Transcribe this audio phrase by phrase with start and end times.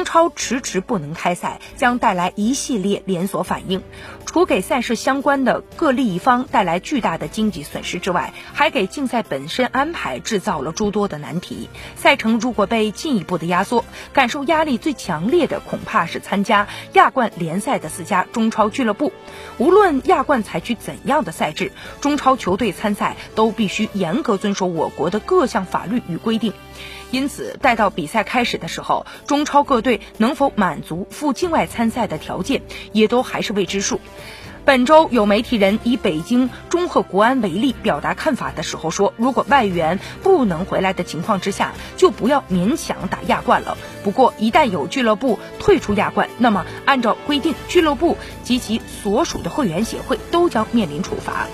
[0.00, 3.82] 中超迟迟不能开赛，将带来一系列连锁反应。
[4.24, 11.68] 除给赛事相关的各利益方带来巨大的经济损失之外，还给竞赛本身安排制造了诸多的难题。
[11.96, 13.84] 赛程如果被进一步的压缩，
[14.14, 19.12] 感受压力最强烈的恐怕是参加亚冠联赛的四家中超俱乐部。
[19.58, 26.54] 无论亚冠采取怎样的赛制，中超球队参赛都必须严格遵守我国的各项法律与规定。
[27.12, 32.62] 因此，待到比赛开始的时候，中超各队能否满足赴境外参赛的条件，
[32.92, 34.00] 也都还是未知数。
[34.62, 43.78] 本周有媒体人以北京中赫国安为例，表达看法的时候说，如果外援不能回来的情况之下，就不要勉强打亚冠了。
[44.04, 51.48] 不过，一旦有俱乐部退出亚冠，那么按照规定，俱乐部及其所属的会员协会都将面临处罚。